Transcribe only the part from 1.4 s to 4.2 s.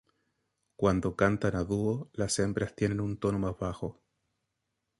a dúo las hembras tienen un tono más bajo.